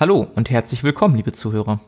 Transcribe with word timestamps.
Hallo 0.00 0.28
und 0.36 0.48
herzlich 0.48 0.84
willkommen, 0.84 1.16
liebe 1.16 1.32
Zuhörer. 1.32 1.80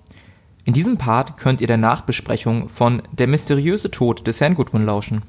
In 0.64 0.72
diesem 0.72 0.98
Part 0.98 1.36
könnt 1.36 1.60
ihr 1.60 1.68
der 1.68 1.76
Nachbesprechung 1.76 2.68
von 2.68 3.02
Der 3.12 3.28
mysteriöse 3.28 3.88
Tod 3.88 4.26
des 4.26 4.40
Herrn 4.40 4.56
Goodwin 4.56 4.84
lauschen. 4.84 5.22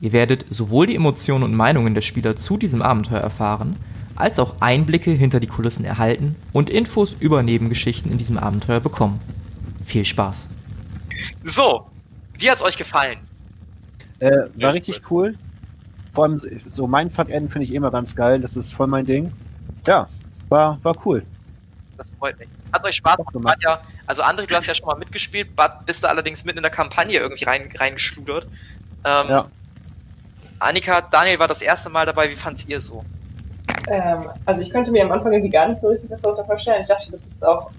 Ihr 0.00 0.12
werdet 0.12 0.46
sowohl 0.48 0.86
die 0.86 0.94
Emotionen 0.94 1.44
und 1.44 1.54
Meinungen 1.54 1.92
der 1.92 2.00
Spieler 2.00 2.34
zu 2.34 2.56
diesem 2.56 2.80
Abenteuer 2.80 3.20
erfahren, 3.20 3.76
als 4.16 4.38
auch 4.38 4.54
Einblicke 4.60 5.10
hinter 5.10 5.38
die 5.38 5.48
Kulissen 5.48 5.84
erhalten 5.84 6.34
und 6.54 6.70
Infos 6.70 7.12
über 7.12 7.42
Nebengeschichten 7.42 8.10
in 8.10 8.16
diesem 8.16 8.38
Abenteuer 8.38 8.80
bekommen. 8.80 9.20
Viel 9.84 10.06
Spaß. 10.06 10.48
So, 11.42 11.84
wie 12.38 12.50
hat's 12.50 12.62
euch 12.62 12.78
gefallen? 12.78 13.18
Äh, 14.20 14.48
war 14.54 14.72
richtig 14.72 15.02
cool. 15.10 15.34
Vor 16.14 16.24
allem 16.24 16.40
so 16.68 16.86
mein 16.86 17.10
Fuck-Enden 17.10 17.50
finde 17.50 17.66
ich 17.66 17.74
immer 17.74 17.90
ganz 17.90 18.16
geil. 18.16 18.40
Das 18.40 18.56
ist 18.56 18.72
voll 18.72 18.86
mein 18.86 19.04
Ding. 19.04 19.30
Ja, 19.86 20.08
war, 20.48 20.78
war 20.82 20.96
cool. 21.04 21.26
Das 21.96 22.10
freut 22.18 22.38
mich. 22.38 22.48
Hat 22.72 22.84
euch 22.84 22.96
Spaß 22.96 23.16
gemacht? 23.32 23.58
Ja, 23.62 23.80
also 24.06 24.22
André, 24.22 24.46
du 24.46 24.54
hast 24.54 24.66
ja 24.66 24.74
schon 24.74 24.86
mal 24.86 24.96
mitgespielt, 24.96 25.48
bist 25.86 26.02
du 26.02 26.08
allerdings 26.08 26.44
mitten 26.44 26.58
in 26.58 26.62
der 26.62 26.72
Kampagne 26.72 27.18
irgendwie 27.18 27.44
rein, 27.44 27.70
reingeschludert. 27.76 28.44
Ähm, 29.04 29.26
ja. 29.28 29.46
Annika, 30.58 31.00
Daniel 31.02 31.38
war 31.38 31.48
das 31.48 31.62
erste 31.62 31.90
Mal 31.90 32.06
dabei. 32.06 32.30
Wie 32.30 32.34
fand's 32.34 32.64
ihr 32.66 32.80
so? 32.80 33.04
Ähm, 33.88 34.30
also 34.46 34.62
ich 34.62 34.70
könnte 34.70 34.90
mir 34.90 35.04
am 35.04 35.12
Anfang 35.12 35.32
irgendwie 35.32 35.50
gar 35.50 35.68
nicht 35.68 35.80
so 35.80 35.88
richtig 35.88 36.10
was 36.10 36.22
darunter 36.22 36.44
vorstellen. 36.44 36.80
Ich 36.80 36.88
dachte, 36.88 37.10
das 37.12 37.24
ist 37.26 37.46
auch, 37.46 37.70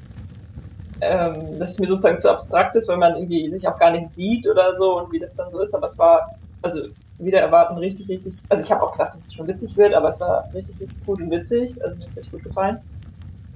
ähm, 1.01 1.59
dass 1.59 1.71
es 1.71 1.79
mir 1.79 1.87
sozusagen 1.87 2.19
zu 2.19 2.29
abstrakt 2.29 2.75
ist, 2.75 2.87
weil 2.87 2.97
man 2.97 3.15
irgendwie 3.15 3.49
sich 3.49 3.67
auch 3.67 3.79
gar 3.79 3.91
nicht 3.91 4.13
sieht 4.15 4.47
oder 4.47 4.77
so 4.77 4.99
und 4.99 5.11
wie 5.11 5.19
das 5.19 5.35
dann 5.35 5.51
so 5.51 5.61
ist. 5.61 5.73
Aber 5.73 5.87
es 5.87 5.97
war, 5.97 6.35
also 6.61 6.83
wieder 7.17 7.39
erwarten 7.39 7.77
richtig, 7.77 8.09
richtig. 8.09 8.35
Also 8.49 8.63
ich 8.63 8.71
habe 8.71 8.83
auch 8.83 8.91
gedacht, 8.91 9.15
dass 9.15 9.25
es 9.25 9.33
schon 9.33 9.47
witzig 9.47 9.75
wird, 9.77 9.93
aber 9.93 10.09
es 10.09 10.19
war 10.19 10.47
richtig, 10.53 10.79
richtig 10.79 11.05
gut 11.05 11.19
und 11.19 11.31
witzig. 11.31 11.81
Also 11.83 11.97
mir 11.97 12.05
hat 12.05 12.17
richtig 12.17 12.31
gut 12.31 12.43
gefallen. 12.43 12.79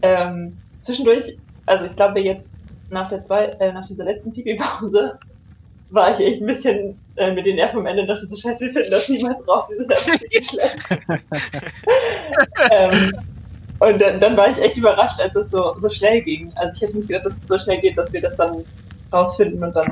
Ähm, 0.02 0.58
zwischendurch, 0.82 1.38
also 1.66 1.86
ich 1.86 1.96
glaube 1.96 2.20
jetzt 2.20 2.62
nach 2.90 3.10
der 3.10 3.22
zwei, 3.24 3.46
äh, 3.46 3.72
nach 3.72 3.88
dieser 3.88 4.06
letzten 4.06 4.34
Pipi-Pause 4.34 5.20
war 5.92 6.14
ich 6.14 6.20
echt 6.20 6.42
ein 6.42 6.48
bisschen 6.48 7.00
äh, 7.16 7.34
mit 7.34 7.46
den 7.46 7.56
Nerven 7.56 7.80
am 7.80 7.86
Ende 7.86 8.04
und 8.04 8.08
dachte 8.08 8.28
so, 8.28 8.36
scheiße, 8.36 8.66
wir 8.66 8.74
finden 8.74 8.92
das 8.92 9.10
niemals 9.10 9.48
raus, 9.48 9.70
wir 9.70 9.78
sind 9.78 9.92
einfach 9.92 10.14
schlecht. 10.20 10.58
ähm, 12.72 13.14
und 13.80 14.00
dann, 14.00 14.20
dann, 14.20 14.38
war 14.38 14.50
ich 14.50 14.58
echt 14.58 14.78
überrascht, 14.78 15.20
als 15.20 15.36
es 15.36 15.52
so, 15.52 15.76
so 15.80 15.90
schnell 15.90 16.22
ging. 16.22 16.52
Also 16.56 16.76
ich 16.76 16.82
hätte 16.82 16.98
nicht 16.98 17.08
gedacht, 17.08 17.28
dass 17.28 17.34
es 17.34 17.48
so 17.48 17.58
schnell 17.58 17.80
geht, 17.80 17.98
dass 17.98 18.12
wir 18.12 18.22
das 18.22 18.36
dann 18.36 18.64
rausfinden 19.12 19.64
und 19.64 19.74
dann 19.74 19.88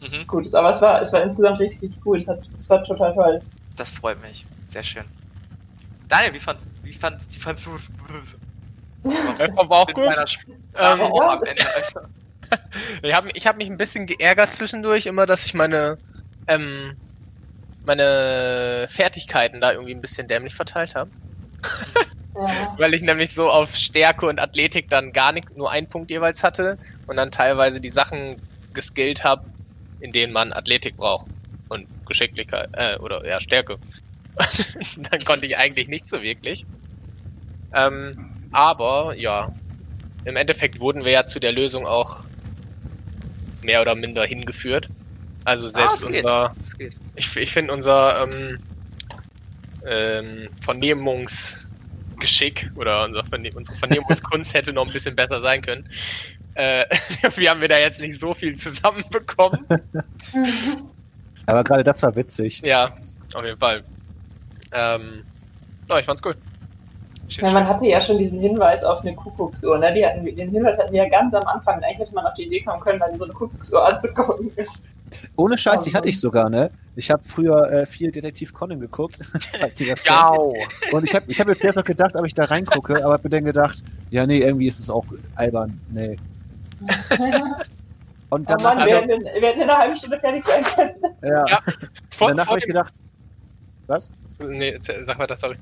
mhm. 0.00 0.26
gut 0.26 0.46
ist. 0.46 0.54
Aber 0.54 0.70
es 0.70 0.82
war, 0.82 1.00
es 1.00 1.12
war 1.12 1.22
insgesamt 1.22 1.60
richtig, 1.60 1.82
richtig 1.82 2.04
cool. 2.04 2.20
Es, 2.20 2.26
hat, 2.26 2.40
es 2.60 2.68
war 2.68 2.82
total 2.84 3.14
toll. 3.14 3.40
Das 3.76 3.92
freut 3.92 4.20
mich. 4.22 4.44
Sehr 4.66 4.82
schön. 4.82 5.04
Daniel, 6.08 6.34
wie 6.34 6.40
fand, 6.40 6.58
wie 6.82 6.92
fand, 6.92 7.24
wie 7.32 7.38
fandst 7.38 7.66
du? 7.66 7.70
War 9.04 9.70
auch 9.70 9.92
gut. 9.92 10.38
Ähm, 10.74 11.00
auch 11.00 11.32
am 11.32 11.42
Ende, 11.44 11.62
ich 13.02 13.14
habe 13.14 13.30
ich 13.34 13.46
hab 13.46 13.56
mich 13.56 13.68
ein 13.68 13.76
bisschen 13.76 14.06
geärgert 14.06 14.52
zwischendurch, 14.52 15.06
immer, 15.06 15.26
dass 15.26 15.44
ich 15.44 15.54
meine, 15.54 15.98
ähm, 16.46 16.96
meine 17.84 18.86
Fertigkeiten 18.88 19.60
da 19.60 19.72
irgendwie 19.72 19.94
ein 19.94 20.00
bisschen 20.00 20.28
dämlich 20.28 20.54
verteilt 20.54 20.94
habe. 20.94 21.10
Ja. 22.34 22.74
Weil 22.78 22.94
ich 22.94 23.02
nämlich 23.02 23.32
so 23.32 23.50
auf 23.50 23.74
Stärke 23.76 24.26
und 24.26 24.40
Athletik 24.40 24.88
dann 24.88 25.12
gar 25.12 25.32
nicht 25.32 25.54
nur 25.56 25.70
einen 25.70 25.88
Punkt 25.88 26.10
jeweils 26.10 26.42
hatte 26.42 26.78
und 27.06 27.16
dann 27.16 27.30
teilweise 27.30 27.80
die 27.80 27.90
Sachen 27.90 28.40
geskillt 28.72 29.22
habe, 29.22 29.42
in 30.00 30.12
denen 30.12 30.32
man 30.32 30.52
Athletik 30.52 30.96
braucht 30.96 31.28
und 31.68 31.88
Geschicklichkeit 32.06 32.70
äh, 32.72 32.96
oder 32.96 33.26
ja 33.26 33.38
Stärke. 33.38 33.76
dann 35.10 35.24
konnte 35.24 35.46
ich 35.46 35.58
eigentlich 35.58 35.88
nicht 35.88 36.08
so 36.08 36.22
wirklich. 36.22 36.64
Ähm, 37.74 38.31
aber 38.52 39.14
ja, 39.16 39.52
im 40.24 40.36
Endeffekt 40.36 40.80
wurden 40.80 41.04
wir 41.04 41.12
ja 41.12 41.26
zu 41.26 41.38
der 41.40 41.52
Lösung 41.52 41.86
auch 41.86 42.24
mehr 43.62 43.80
oder 43.80 43.94
minder 43.94 44.24
hingeführt. 44.24 44.88
Also 45.44 45.66
ah, 45.66 45.70
selbst 45.70 46.04
ah, 46.04 46.08
unser, 46.08 46.54
ich, 47.16 47.36
ich 47.36 47.52
finde 47.52 47.72
unser 47.72 48.22
ähm, 48.22 48.58
ähm, 49.86 50.48
Vernehmungsgeschick 50.60 52.70
oder 52.76 53.04
unser 53.04 53.24
Verne 53.24 53.50
unsere 53.54 53.78
Vernehmungskunst 53.78 54.54
hätte 54.58 54.72
noch 54.72 54.86
ein 54.86 54.92
bisschen 54.92 55.16
besser 55.16 55.40
sein 55.40 55.60
können. 55.60 55.88
Äh, 56.54 56.84
wir 57.36 57.50
haben 57.50 57.60
wir 57.60 57.68
da 57.68 57.78
jetzt 57.78 58.00
nicht 58.00 58.18
so 58.18 58.34
viel 58.34 58.56
zusammenbekommen. 58.56 59.66
Aber 61.46 61.64
gerade 61.64 61.82
das 61.82 62.02
war 62.02 62.14
witzig. 62.14 62.62
Ja, 62.64 62.92
auf 63.34 63.44
jeden 63.44 63.58
Fall. 63.58 63.82
Ähm, 64.72 65.24
oh, 65.88 65.96
ich 65.96 66.06
fand's 66.06 66.22
cool. 66.24 66.36
Ja, 67.36 67.52
man 67.52 67.66
hatte 67.66 67.86
ja 67.86 68.00
schon 68.00 68.18
diesen 68.18 68.38
Hinweis 68.38 68.84
auf 68.84 69.00
eine 69.00 69.14
Kuckucksuhr, 69.14 69.78
ne? 69.78 69.92
Die 69.94 70.04
hatten, 70.04 70.24
den 70.24 70.50
Hinweis 70.50 70.78
hatten 70.78 70.92
wir 70.92 71.04
ja 71.04 71.08
ganz 71.08 71.34
am 71.34 71.46
Anfang. 71.46 71.82
Eigentlich 71.82 71.98
hätte 71.98 72.14
man 72.14 72.26
auf 72.26 72.34
die 72.34 72.44
Idee 72.44 72.62
kommen 72.62 72.80
können, 72.80 73.00
weil 73.00 73.14
so 73.16 73.24
eine 73.24 73.32
Kuckucksuhr 73.32 73.92
anzugucken 73.92 74.50
ist. 74.56 74.82
Ohne 75.36 75.58
Scheiß, 75.58 75.82
die 75.82 75.94
hatte 75.94 76.08
ich 76.08 76.18
sogar, 76.18 76.48
ne? 76.48 76.70
Ich 76.96 77.10
habe 77.10 77.22
früher 77.24 77.70
äh, 77.70 77.86
viel 77.86 78.10
Detektiv 78.10 78.52
Conan 78.52 78.80
geguckt. 78.80 79.18
ja. 80.04 80.30
Und 80.30 81.04
ich 81.04 81.14
habe 81.14 81.24
ich 81.28 81.40
hab 81.40 81.48
jetzt 81.48 81.64
erst 81.64 81.76
noch 81.76 81.84
gedacht, 81.84 82.14
ob 82.16 82.24
ich 82.24 82.34
da 82.34 82.44
reingucke, 82.44 83.04
aber 83.04 83.14
hab 83.14 83.24
mir 83.24 83.30
dann 83.30 83.44
gedacht, 83.44 83.82
ja, 84.10 84.26
nee, 84.26 84.38
irgendwie 84.38 84.68
ist 84.68 84.80
es 84.80 84.90
auch 84.90 85.04
albern. 85.34 85.80
Nee. 85.90 86.16
Und 88.30 88.48
danach, 88.48 88.72
oh 88.72 88.76
Mann, 88.76 88.86
wir, 88.86 88.96
hätten, 88.96 89.24
wir 89.24 89.48
hätten 89.48 89.60
in 89.60 89.68
einer 89.68 89.78
halben 89.78 89.96
Stunde 89.96 90.18
fertig 90.18 90.42
sein 90.46 90.64
können. 90.64 90.94
Ja. 91.22 91.44
ja. 91.46 91.58
Vor, 92.08 92.28
danach 92.28 92.46
habe 92.46 92.58
ich 92.58 92.66
gedacht, 92.66 92.94
was? 93.86 94.10
Nee, 94.48 94.78
sag 94.80 95.18
mal 95.18 95.26
das, 95.26 95.40
sorry. 95.40 95.56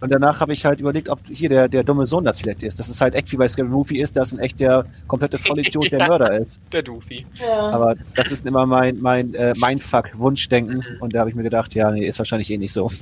Und 0.00 0.10
danach 0.10 0.40
habe 0.40 0.52
ich 0.52 0.64
halt 0.64 0.80
überlegt, 0.80 1.08
ob 1.08 1.20
hier 1.28 1.48
der, 1.48 1.68
der 1.68 1.82
dumme 1.82 2.06
Sohn 2.06 2.24
das 2.24 2.40
vielleicht 2.40 2.62
ist. 2.62 2.78
Dass 2.78 2.88
es 2.88 3.00
halt 3.00 3.14
echt 3.14 3.32
wie 3.32 3.36
bei 3.36 3.48
Scary 3.48 3.68
Movie 3.68 4.00
ist, 4.00 4.16
dass 4.16 4.32
ein 4.32 4.38
echt 4.38 4.60
der 4.60 4.84
komplette 5.08 5.38
Vollidiot 5.38 5.84
ja, 5.90 5.98
der 5.98 6.08
Mörder 6.08 6.38
ist. 6.38 6.60
Der 6.72 6.82
Doofy. 6.82 7.26
Ja. 7.34 7.70
Aber 7.70 7.94
das 8.14 8.30
ist 8.30 8.46
immer 8.46 8.64
mein, 8.66 9.00
mein, 9.00 9.34
äh, 9.34 9.54
mein 9.56 9.78
Fuck, 9.78 10.10
Wunschdenken. 10.14 10.78
Mhm. 10.78 11.00
Und 11.00 11.14
da 11.14 11.20
habe 11.20 11.30
ich 11.30 11.36
mir 11.36 11.42
gedacht, 11.42 11.74
ja, 11.74 11.90
nee, 11.90 12.06
ist 12.06 12.18
wahrscheinlich 12.18 12.50
eh 12.50 12.58
nicht 12.58 12.72
so. 12.72 12.90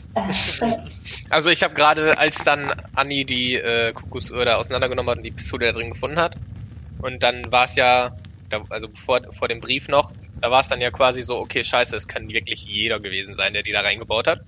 Also 1.31 1.51
ich 1.51 1.63
habe 1.63 1.75
gerade, 1.75 2.19
als 2.19 2.45
dann 2.45 2.73
Anni 2.95 3.25
die 3.25 3.57
äh, 3.57 3.93
Kuckucksuhr 3.93 4.45
da 4.45 4.57
auseinandergenommen 4.57 5.11
hat 5.11 5.19
und 5.19 5.25
die 5.25 5.31
Pistole 5.31 5.67
da 5.67 5.73
drin 5.73 5.91
gefunden 5.91 6.17
hat, 6.17 6.37
und 7.03 7.23
dann 7.23 7.51
war 7.51 7.65
es 7.65 7.75
ja, 7.75 8.13
also 8.71 8.89
vor, 8.95 9.21
vor 9.33 9.49
dem 9.49 9.61
Brief 9.61 9.89
noch, 9.89 10.13
da 10.41 10.51
war 10.51 10.61
es 10.61 10.69
dann 10.69 10.81
ja 10.81 10.91
quasi 10.91 11.23
so, 11.23 11.39
okay, 11.39 11.65
scheiße, 11.65 11.97
es 11.97 12.07
kann 12.07 12.29
wirklich 12.29 12.65
jeder 12.65 13.01
gewesen 13.01 13.35
sein, 13.35 13.53
der 13.53 13.63
die 13.63 13.73
da 13.73 13.81
reingebaut 13.81 14.27
hat. 14.27 14.41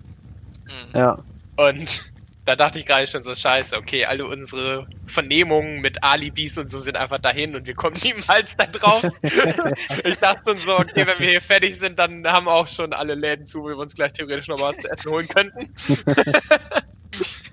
Ja. 0.95 1.19
Und 1.57 2.11
da 2.49 2.57
dachte 2.57 2.79
ich 2.79 2.87
gerade 2.87 3.07
schon 3.07 3.23
so, 3.23 3.35
scheiße, 3.35 3.77
okay, 3.77 4.07
alle 4.07 4.27
unsere 4.27 4.87
Vernehmungen 5.07 5.83
mit 5.83 6.03
Alibis 6.03 6.57
und 6.57 6.71
so 6.71 6.79
sind 6.79 6.97
einfach 6.97 7.19
dahin 7.19 7.55
und 7.55 7.67
wir 7.67 7.75
kommen 7.75 7.95
niemals 8.03 8.57
da 8.57 8.65
drauf. 8.65 9.03
ich 9.23 10.17
dachte 10.17 10.53
schon 10.53 10.59
so, 10.65 10.79
okay, 10.79 11.07
wenn 11.07 11.19
wir 11.19 11.29
hier 11.29 11.43
fertig 11.43 11.79
sind, 11.79 11.99
dann 11.99 12.27
haben 12.27 12.49
auch 12.49 12.67
schon 12.67 12.95
alle 12.95 13.15
Läden 13.15 13.45
zu, 13.45 13.63
wo 13.63 13.69
wir 13.69 13.77
uns 13.77 13.95
gleich 13.95 14.15
theoretisch 14.15 14.49
noch 14.49 14.63
was 14.63 14.79
zu 14.79 14.91
essen 14.91 15.11
holen 15.11 15.29
könnten. 15.29 15.59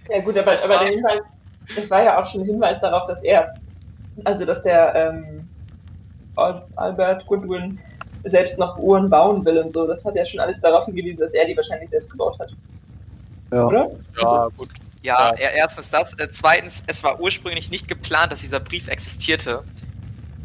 ja 0.10 0.22
gut, 0.22 0.38
aber, 0.38 0.54
aber 0.64 0.78
der 0.86 0.88
Hinweis, 0.88 1.24
es 1.76 1.90
war 1.92 2.02
ja 2.02 2.18
auch 2.18 2.32
schon 2.32 2.42
ein 2.42 2.46
Hinweis 2.46 2.80
darauf, 2.80 3.06
dass 3.10 3.22
er, 3.22 3.54
also 4.24 4.46
dass 4.46 4.64
der 4.64 4.96
ähm, 4.96 5.50
Albert 6.78 7.26
Goodwin 7.26 7.82
selbst 8.24 8.58
noch 8.58 8.78
Uhren 8.78 9.10
bauen 9.10 9.44
will 9.44 9.58
und 9.58 9.74
so. 9.74 9.86
Das 9.88 10.06
hat 10.06 10.16
ja 10.16 10.26
schon 10.26 10.40
alles 10.40 10.56
darauf 10.62 10.86
hingewiesen, 10.86 11.20
dass 11.20 11.34
er 11.34 11.46
die 11.46 11.58
wahrscheinlich 11.58 11.90
selbst 11.90 12.12
gebaut 12.12 12.40
hat. 12.40 12.50
Ja. 13.52 13.68
Oder? 13.68 13.92
Ja, 14.22 14.48
gut. 14.56 14.70
Ja, 15.06 15.36
ja. 15.36 15.50
erstens 15.50 15.92
das. 15.92 16.14
Äh, 16.14 16.30
zweitens, 16.30 16.84
es 16.88 17.04
war 17.04 17.20
ursprünglich 17.20 17.70
nicht 17.70 17.88
geplant, 17.88 18.32
dass 18.32 18.40
dieser 18.42 18.60
Brief 18.60 18.88
existierte. 18.88 19.64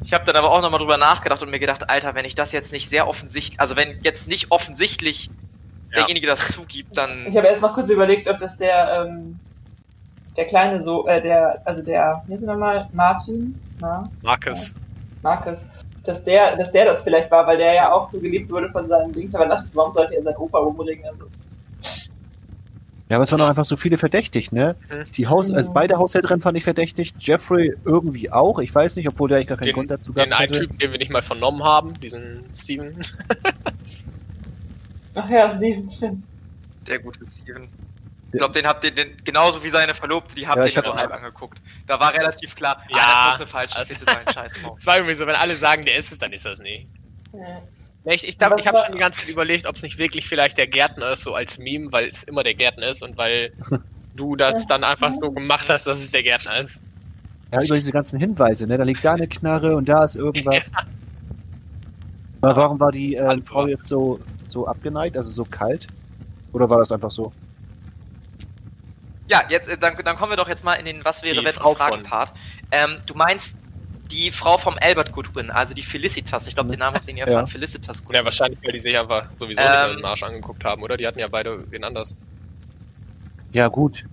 Ich 0.05 0.13
habe 0.13 0.25
dann 0.25 0.37
aber 0.37 0.51
auch 0.51 0.61
nochmal 0.61 0.81
drüber 0.81 0.99
nachgedacht 0.99 1.43
und 1.43 1.51
mir 1.51 1.59
gedacht, 1.59 1.89
Alter, 1.91 2.15
wenn 2.15 2.25
ich 2.25 2.35
das 2.35 2.53
jetzt 2.53 2.73
nicht 2.73 2.89
sehr 2.89 3.09
offensichtlich, 3.09 3.61
also 3.61 3.77
wenn 3.77 4.01
jetzt 4.03 4.29
nicht 4.29 4.51
offensichtlich 4.51 5.31
ja. 5.91 5.99
derjenige 5.99 6.27
das 6.27 6.49
zugibt, 6.49 6.97
dann. 6.97 7.27
Ich 7.27 7.37
habe 7.37 7.47
erst 7.47 7.61
noch 7.61 7.75
kurz 7.75 7.91
überlegt, 7.91 8.29
ob 8.29 8.39
das 8.39 8.57
der, 8.57 9.07
ähm, 9.07 9.39
der 10.37 10.47
kleine 10.47 10.83
so, 10.83 11.07
äh, 11.07 11.23
der, 11.23 11.63
also 11.65 11.83
der, 11.83 12.23
wie 12.27 12.35
ist 12.35 12.43
er 12.43 12.53
nochmal, 12.53 12.89
Martin? 12.93 13.59
Na? 13.81 14.05
Marcus. 14.23 14.75
Marcus. 15.23 15.61
Dass 16.05 16.25
der, 16.25 16.57
dass 16.57 16.73
der 16.73 16.87
das 16.87 17.03
vielleicht 17.03 17.31
war, 17.31 17.47
weil 17.47 17.59
der 17.59 17.75
ja 17.75 17.93
auch 17.93 18.11
so 18.11 18.19
geliebt 18.19 18.51
wurde 18.51 18.71
von 18.71 18.89
seinen 18.89 19.13
Dings, 19.13 19.35
aber 19.35 19.47
dachte, 19.47 19.69
warum 19.75 19.93
sollte 19.93 20.17
er 20.17 20.23
seinen 20.23 20.37
Opa 20.37 20.59
umbringen? 20.59 21.05
Also, 21.07 21.27
ja, 23.11 23.17
aber 23.17 23.25
es 23.25 23.33
waren 23.33 23.41
auch 23.41 23.49
einfach 23.49 23.65
so 23.65 23.77
viele 23.77 23.99
verdächtig, 23.99 24.53
ne? 24.53 24.77
Mhm. 24.89 25.13
Die 25.17 25.27
Haus, 25.27 25.51
also 25.51 25.73
beide 25.73 25.99
Haushälterinnen 25.99 26.41
fand 26.41 26.57
ich 26.57 26.63
verdächtig. 26.63 27.13
Jeffrey 27.19 27.75
irgendwie 27.85 28.31
auch. 28.31 28.61
Ich 28.61 28.73
weiß 28.73 28.95
nicht, 28.95 29.09
obwohl 29.09 29.29
der 29.29 29.39
eigentlich 29.39 29.49
gar 29.49 29.57
keinen 29.57 29.67
den, 29.67 29.75
Grund 29.75 29.91
dazu 29.91 30.13
gehabt 30.13 30.31
Den 30.31 30.33
einen 30.33 30.53
Typen, 30.53 30.79
den 30.79 30.93
wir 30.93 30.99
nicht 30.99 31.11
mal 31.11 31.21
vernommen 31.21 31.65
haben, 31.65 31.99
diesen 31.99 32.45
Steven. 32.55 33.05
Ach 35.17 35.29
ja, 35.29 35.51
Steven, 35.57 35.91
stimmt. 35.91 36.25
Der 36.87 37.01
gute 37.01 37.27
Steven. 37.27 37.69
Ich 38.33 38.39
glaube, 38.39 38.55
den 38.55 38.65
habt 38.65 38.85
ihr, 38.85 38.93
den, 38.93 39.17
genauso 39.25 39.65
wie 39.65 39.71
seine 39.71 39.93
Verlobte, 39.93 40.37
die 40.37 40.47
habt 40.47 40.59
ja, 40.59 40.67
ihr 40.67 40.75
nur 40.75 40.83
so 40.85 40.95
halb 40.95 41.13
angeguckt. 41.13 41.61
Da 41.89 41.99
war 41.99 42.15
relativ 42.15 42.55
klar, 42.55 42.81
ja, 42.91 42.97
ah, 43.01 43.31
das 43.31 43.41
muss 43.41 43.41
eine 43.41 43.51
falsche 43.51 43.77
also, 43.77 43.93
Fitte 43.93 44.05
sein, 44.05 44.25
scheiß 44.33 44.53
drauf. 44.63 44.79
Es 44.79 44.87
war 44.87 44.99
irgendwie 44.99 45.17
so, 45.17 45.27
wenn 45.27 45.35
alle 45.35 45.57
sagen, 45.57 45.85
der 45.85 45.97
ist 45.97 46.13
es, 46.13 46.19
dann 46.21 46.33
ist 46.33 46.47
das 46.47 46.61
nicht. 46.61 46.87
Ja. 47.33 47.61
Ich, 48.05 48.27
ich, 48.27 48.37
ich 48.37 48.41
habe 48.41 48.79
schon 48.79 48.95
die 48.95 48.99
ganze 48.99 49.21
Zeit 49.21 49.29
überlegt, 49.29 49.67
ob 49.67 49.77
es 49.77 49.83
nicht 49.83 49.99
wirklich 49.99 50.27
vielleicht 50.27 50.57
der 50.57 50.67
Gärtner 50.67 51.11
ist, 51.11 51.23
so 51.23 51.35
als 51.35 51.59
Meme, 51.59 51.93
weil 51.93 52.07
es 52.07 52.25
immer 52.25 52.43
der 52.43 52.55
Gärtner 52.55 52.89
ist 52.89 53.03
und 53.03 53.17
weil 53.17 53.53
du 54.17 54.37
das 54.37 54.67
dann 54.67 54.85
einfach 54.85 55.13
so 55.13 55.31
gemacht 55.31 55.69
hast, 55.69 55.87
dass 55.87 55.99
es 55.99 56.11
der 56.11 56.23
Gärtner 56.23 56.57
ist. 56.59 56.81
Ja, 57.53 57.63
über 57.63 57.75
diese 57.75 57.93
ganzen 57.93 58.19
Hinweise, 58.19 58.67
ne? 58.67 58.79
Da 58.79 58.85
liegt 58.85 59.05
da 59.05 59.15
eine 59.15 59.27
Knarre 59.27 59.77
und 59.77 59.89
da 59.89 60.05
ist 60.05 60.17
irgendwas. 60.17 60.71
Ja. 62.43 62.57
Warum 62.57 62.81
war 62.81 62.91
die 62.91 63.17
äh, 63.17 63.39
Frau 63.43 63.67
jetzt 63.67 63.87
so, 63.87 64.19
so 64.47 64.67
abgeneigt, 64.67 65.15
also 65.15 65.29
so 65.29 65.45
kalt? 65.45 65.89
Oder 66.55 66.71
war 66.71 66.79
das 66.79 66.91
einfach 66.91 67.11
so? 67.11 67.35
Ja, 69.29 69.43
jetzt, 69.51 69.69
äh, 69.69 69.77
dann, 69.77 69.95
dann 70.03 70.17
kommen 70.17 70.33
wir 70.33 70.37
doch 70.37 70.49
jetzt 70.49 70.65
mal 70.65 70.73
in 70.75 70.87
den 70.87 71.05
Was 71.05 71.23
wäre, 71.23 71.45
wenn 71.45 71.55
und 71.57 71.77
Fragen-Part. 71.77 72.33
Ähm, 72.71 72.97
du 73.05 73.15
meinst 73.15 73.57
die 74.11 74.31
Frau 74.31 74.59
vom 74.59 74.77
Albert 74.81 75.13
Goodwin, 75.13 75.51
also 75.51 75.75
die 75.75 75.83
Felicitas. 75.83 76.47
Ich 76.47 76.55
glaube, 76.55 76.71
den 76.71 76.79
Namen 76.79 76.97
habt 76.97 77.09
ihr 77.09 77.17
ja 77.17 77.27
erfahren. 77.27 77.47
Felicitas 77.47 78.03
Goodwin. 78.03 78.17
Ja, 78.17 78.25
wahrscheinlich, 78.25 78.59
weil 78.63 78.73
die 78.73 78.81
sich 78.81 78.99
einfach 78.99 79.29
sowieso 79.35 79.63
ähm, 79.63 79.97
den 79.97 80.05
Arsch 80.05 80.23
angeguckt 80.23 80.65
haben, 80.65 80.83
oder? 80.83 80.97
Die 80.97 81.07
hatten 81.07 81.19
ja 81.19 81.29
beide 81.29 81.71
wen 81.71 81.85
anders. 81.85 82.17
Ja, 83.53 83.69
gut. 83.69 84.05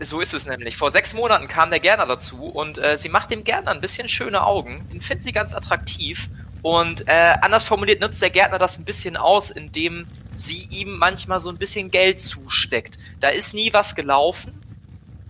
So 0.00 0.20
ist 0.20 0.34
es 0.34 0.46
nämlich. 0.46 0.76
Vor 0.76 0.90
sechs 0.90 1.14
Monaten 1.14 1.48
kam 1.48 1.70
der 1.70 1.80
Gärtner 1.80 2.06
dazu 2.06 2.44
und 2.44 2.78
äh, 2.78 2.98
sie 2.98 3.08
macht 3.08 3.30
dem 3.30 3.44
Gärtner 3.44 3.70
ein 3.70 3.80
bisschen 3.80 4.08
schöne 4.08 4.44
Augen. 4.44 4.86
Den 4.92 5.00
findet 5.00 5.24
sie 5.24 5.32
ganz 5.32 5.54
attraktiv. 5.54 6.28
Und 6.62 7.08
äh, 7.08 7.34
anders 7.40 7.64
formuliert 7.64 8.00
nutzt 8.00 8.20
der 8.20 8.30
Gärtner 8.30 8.58
das 8.58 8.78
ein 8.78 8.84
bisschen 8.84 9.16
aus, 9.16 9.50
indem 9.50 10.06
sie 10.34 10.68
ihm 10.70 10.98
manchmal 10.98 11.40
so 11.40 11.48
ein 11.48 11.56
bisschen 11.56 11.90
Geld 11.90 12.20
zusteckt. 12.20 12.98
Da 13.20 13.28
ist 13.28 13.54
nie 13.54 13.72
was 13.72 13.94
gelaufen, 13.94 14.52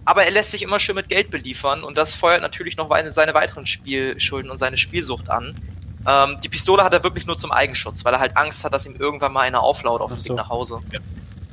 aber 0.07 0.25
er 0.25 0.31
lässt 0.31 0.53
sich 0.53 0.63
immer 0.63 0.81
schön 0.81 0.95
mit 0.95 1.09
Geld 1.09 1.31
beliefern 1.31 1.83
und 1.83 1.99
das 1.99 2.15
feuert 2.15 2.41
natürlich 2.41 2.77
noch 2.77 2.89
seine 3.11 3.35
weiteren 3.35 3.67
Spielschulden 3.67 4.51
und 4.51 4.59
seine 4.59 4.79
Spielsucht 4.79 5.29
an. 5.29 5.55
Ähm, 6.07 6.39
die 6.43 6.49
Pistole 6.49 6.85
hat 6.85 6.95
er 6.95 7.03
wirklich 7.03 7.27
nur 7.27 7.37
zum 7.37 7.51
Eigenschutz, 7.51 8.05
weil 8.05 8.15
er 8.15 8.21
halt 8.21 8.37
Angst 8.37 8.63
hat, 8.63 8.73
dass 8.73 8.87
ihm 8.87 8.95
irgendwann 8.97 9.33
mal 9.33 9.41
einer 9.41 9.61
auflaut 9.61 10.01
auf 10.01 10.11
dem 10.11 10.21
so. 10.21 10.31
Weg 10.31 10.37
nach 10.37 10.49
Hause. 10.49 10.81
Ja. 10.93 11.01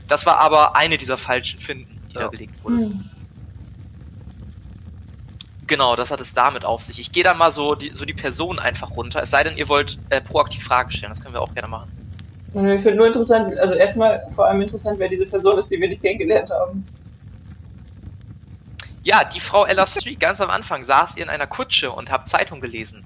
Das 0.08 0.28
war 0.28 0.38
aber 0.40 0.76
eine 0.76 0.98
dieser 0.98 1.18
falschen 1.18 1.60
Finden, 1.60 2.00
die 2.12 2.16
ja. 2.16 2.22
da 2.22 2.28
gelegt 2.28 2.64
wurde. 2.64 2.76
Hm. 2.76 3.10
Genau, 5.66 5.96
das 5.96 6.12
hat 6.12 6.22
es 6.22 6.36
damit 6.36 6.66
auf 6.66 6.84
sich. 6.84 7.00
Ich 7.00 7.12
gehe 7.12 7.24
da 7.24 7.34
mal 7.34 7.52
so 7.52 7.74
die, 7.74 7.92
so 7.96 8.06
die 8.06 8.14
Person 8.14 8.60
einfach 8.60 8.92
runter. 8.92 9.24
Es 9.24 9.32
sei 9.32 9.44
denn, 9.44 9.58
ihr 9.58 9.68
wollt 9.68 9.98
äh, 10.10 10.22
proaktiv 10.22 10.64
Fragen 10.64 10.92
stellen. 10.92 11.12
Das 11.12 11.22
können 11.22 11.34
wir 11.34 11.42
auch 11.42 11.54
gerne 11.56 11.70
machen. 11.70 11.90
Ich 12.54 12.84
finde 12.84 12.96
nur 12.96 13.08
interessant, 13.08 13.58
also 13.58 13.74
erstmal 13.74 14.22
vor 14.36 14.46
allem 14.46 14.62
interessant, 14.62 15.00
wer 15.00 15.08
diese 15.08 15.26
Person 15.26 15.58
ist, 15.58 15.72
die 15.72 15.82
wir 15.82 15.88
nicht 15.88 16.04
kennengelernt 16.04 16.52
haben. 16.52 16.86
Ja, 19.04 19.26
die 19.26 19.42
Frau 19.42 19.66
Ella 19.66 19.86
Street, 19.86 20.20
ganz 20.20 20.40
am 20.40 20.50
Anfang 20.50 20.84
saß 20.84 21.18
ihr 21.18 21.24
in 21.24 21.30
einer 21.30 21.48
Kutsche 21.48 21.92
und 21.92 22.10
habt 22.10 22.28
Zeitung 22.30 22.62
gelesen. 22.62 23.06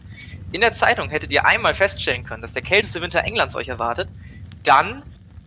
In 0.52 0.62
der 0.62 0.72
Zeitung 0.72 1.10
hättet 1.10 1.32
ihr 1.32 1.46
einmal 1.46 1.74
feststellen 1.74 2.24
können, 2.24 2.42
dass 2.42 2.54
der 2.54 2.62
kälteste 2.62 3.02
Winter 3.02 3.24
Englands 3.24 3.56
euch 3.56 3.68
erwartet. 3.68 4.10
Dann, 4.64 5.02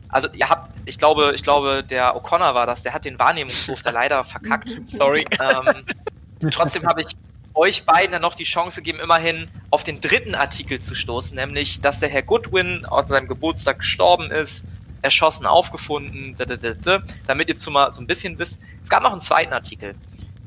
also 0.09 0.29
ihr 0.33 0.49
habt, 0.49 0.73
ich 0.87 0.99
glaube, 0.99 1.33
ich 1.35 1.43
glaube, 1.43 1.85
der 1.89 2.17
O'Connor 2.17 2.55
war 2.55 2.67
das, 2.67 2.83
der 2.83 2.93
hat 2.93 3.05
den 3.05 3.19
Wahrnehmungshof 3.19 3.83
da 3.83 3.91
leider 3.91 4.25
verkackt. 4.25 4.71
Sorry. 4.85 5.25
Ähm, 5.41 5.85
trotzdem 6.51 6.85
habe 6.87 7.03
ich 7.03 7.17
euch 7.55 7.85
beiden 7.85 8.13
dann 8.13 8.23
noch 8.23 8.35
die 8.35 8.45
Chance 8.45 8.83
gegeben, 8.83 9.01
immerhin 9.01 9.47
auf 9.71 9.85
den 9.85 10.01
dritten 10.01 10.35
Artikel 10.35 10.81
zu 10.81 10.95
stoßen, 10.95 11.37
nämlich, 11.37 11.81
dass 11.81 12.01
der 12.01 12.09
Herr 12.09 12.23
Goodwin 12.23 12.85
aus 12.87 13.09
seinem 13.09 13.29
Geburtstag 13.29 13.79
gestorben 13.79 14.31
ist, 14.31 14.65
erschossen 15.03 15.47
aufgefunden, 15.47 16.37
damit 17.27 17.49
ihr 17.49 17.57
zumal 17.57 17.93
so 17.93 18.03
ein 18.03 18.07
bisschen 18.07 18.39
wisst. 18.39 18.61
Es 18.83 18.89
gab 18.89 19.03
noch 19.03 19.13
einen 19.13 19.21
zweiten 19.21 19.53
Artikel, 19.53 19.95